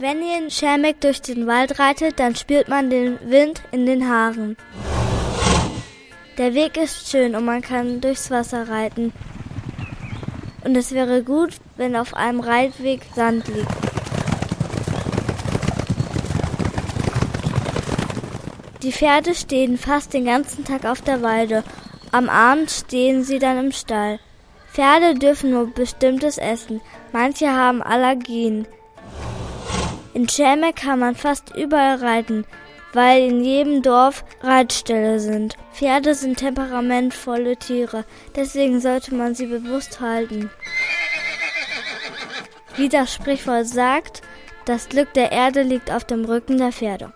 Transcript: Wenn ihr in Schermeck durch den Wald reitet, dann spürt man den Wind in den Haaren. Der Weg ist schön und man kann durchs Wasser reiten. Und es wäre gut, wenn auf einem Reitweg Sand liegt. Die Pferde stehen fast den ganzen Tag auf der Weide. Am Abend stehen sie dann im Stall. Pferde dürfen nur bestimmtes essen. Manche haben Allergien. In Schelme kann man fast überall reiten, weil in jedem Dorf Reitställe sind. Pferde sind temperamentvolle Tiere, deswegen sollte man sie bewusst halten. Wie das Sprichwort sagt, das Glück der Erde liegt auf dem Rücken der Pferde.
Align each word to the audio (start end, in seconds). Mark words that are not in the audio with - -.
Wenn 0.00 0.22
ihr 0.22 0.38
in 0.38 0.50
Schermeck 0.50 0.98
durch 1.02 1.20
den 1.20 1.46
Wald 1.46 1.78
reitet, 1.78 2.18
dann 2.18 2.34
spürt 2.34 2.68
man 2.68 2.88
den 2.88 3.18
Wind 3.20 3.60
in 3.70 3.84
den 3.84 4.08
Haaren. 4.08 4.56
Der 6.38 6.54
Weg 6.54 6.78
ist 6.78 7.10
schön 7.10 7.34
und 7.34 7.44
man 7.44 7.60
kann 7.60 8.00
durchs 8.00 8.30
Wasser 8.30 8.66
reiten. 8.70 9.12
Und 10.64 10.74
es 10.74 10.92
wäre 10.92 11.22
gut, 11.22 11.50
wenn 11.76 11.96
auf 11.96 12.14
einem 12.14 12.40
Reitweg 12.40 13.02
Sand 13.14 13.46
liegt. 13.48 13.68
Die 18.82 18.92
Pferde 18.92 19.34
stehen 19.34 19.76
fast 19.76 20.14
den 20.14 20.24
ganzen 20.24 20.64
Tag 20.64 20.86
auf 20.86 21.02
der 21.02 21.20
Weide. 21.20 21.62
Am 22.10 22.30
Abend 22.30 22.70
stehen 22.70 23.22
sie 23.22 23.38
dann 23.38 23.66
im 23.66 23.72
Stall. 23.72 24.18
Pferde 24.72 25.18
dürfen 25.18 25.50
nur 25.50 25.66
bestimmtes 25.66 26.38
essen. 26.38 26.80
Manche 27.12 27.52
haben 27.52 27.82
Allergien. 27.82 28.66
In 30.12 30.28
Schelme 30.28 30.72
kann 30.72 30.98
man 30.98 31.14
fast 31.14 31.54
überall 31.56 31.96
reiten, 31.96 32.44
weil 32.92 33.22
in 33.22 33.44
jedem 33.44 33.82
Dorf 33.82 34.24
Reitställe 34.42 35.20
sind. 35.20 35.56
Pferde 35.72 36.14
sind 36.14 36.38
temperamentvolle 36.38 37.56
Tiere, 37.56 38.04
deswegen 38.34 38.80
sollte 38.80 39.14
man 39.14 39.34
sie 39.34 39.46
bewusst 39.46 40.00
halten. 40.00 40.50
Wie 42.76 42.88
das 42.88 43.14
Sprichwort 43.14 43.66
sagt, 43.66 44.22
das 44.64 44.88
Glück 44.88 45.12
der 45.14 45.32
Erde 45.32 45.62
liegt 45.62 45.90
auf 45.90 46.04
dem 46.04 46.24
Rücken 46.24 46.58
der 46.58 46.72
Pferde. 46.72 47.12